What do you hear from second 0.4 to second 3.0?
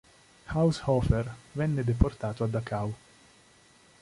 Haushofer venne deportato a Dachau.